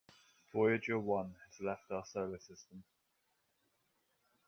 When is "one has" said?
0.97-1.61